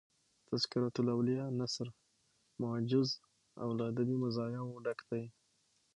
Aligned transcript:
"تذکرةالاولیاء" 0.49 1.49
نثر 1.59 1.87
موجز 2.61 3.09
او 3.61 3.69
له 3.77 3.83
ادبي 3.91 4.15
مزایاو 4.23 4.81
ډک 4.85 4.99
دﺉ. 5.09 5.25